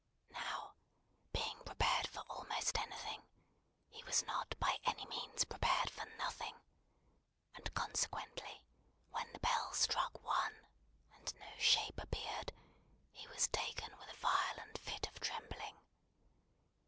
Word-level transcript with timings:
Now, 0.31 0.73
being 1.31 1.59
prepared 1.63 2.07
for 2.07 2.21
almost 2.21 2.75
anything, 2.79 3.21
he 3.87 4.01
was 4.05 4.23
not 4.23 4.57
by 4.59 4.79
any 4.83 5.05
means 5.05 5.43
prepared 5.45 5.91
for 5.91 6.05
nothing; 6.17 6.55
and, 7.53 7.71
consequently, 7.75 8.63
when 9.11 9.31
the 9.31 9.37
Bell 9.41 9.73
struck 9.73 10.23
One, 10.23 10.65
and 11.13 11.31
no 11.35 11.55
shape 11.59 11.99
appeared, 12.01 12.51
he 13.11 13.27
was 13.27 13.47
taken 13.49 13.95
with 13.99 14.09
a 14.09 14.15
violent 14.17 14.79
fit 14.79 15.07
of 15.07 15.19
trembling. 15.19 15.77